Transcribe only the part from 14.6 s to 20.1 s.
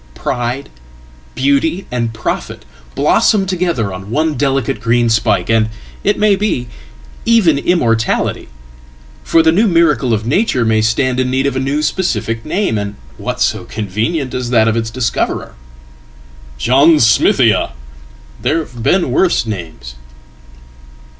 of its discoverer? "John smithia"! There have beenworse names.